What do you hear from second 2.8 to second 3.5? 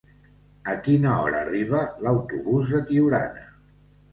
Tiurana?